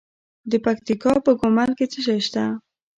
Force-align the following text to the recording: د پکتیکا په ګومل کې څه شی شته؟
د 0.51 0.53
پکتیکا 0.65 1.13
په 1.25 1.31
ګومل 1.39 1.69
کې 1.77 1.85
څه 1.91 1.99
شی 2.05 2.19
شته؟ 2.27 2.43